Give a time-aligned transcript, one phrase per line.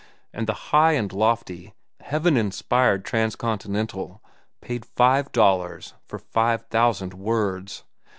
[0.33, 4.19] And the high and lofty, heaven inspired Transcontinental
[4.59, 7.83] paid five dollars for five thousand words!